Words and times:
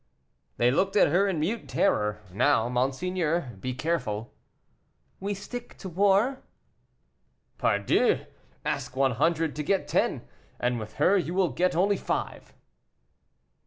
"They 0.57 0.71
looked 0.71 0.95
at 0.95 1.09
her 1.09 1.27
in 1.27 1.39
mute 1.39 1.69
terror; 1.69 2.23
now, 2.33 2.67
monseigneur, 2.67 3.55
be 3.59 3.75
careful." 3.75 4.33
"We 5.19 5.35
stick 5.35 5.77
to 5.77 5.89
war?" 5.89 6.41
"Pardieu, 7.59 8.25
ask 8.65 8.95
one 8.95 9.11
hundred 9.11 9.55
to 9.57 9.61
get 9.61 9.87
ten, 9.87 10.27
and 10.59 10.79
with 10.79 10.93
her 10.93 11.19
you 11.19 11.35
will 11.35 11.55
only 11.75 11.95
get 11.99 11.99
five." 12.03 12.55